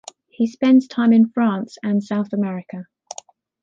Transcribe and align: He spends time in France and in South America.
He 0.29 0.47
spends 0.47 0.87
time 0.87 1.13
in 1.13 1.29
France 1.29 1.77
and 1.83 1.91
in 1.91 2.01
South 2.01 2.33
America. 2.33 2.87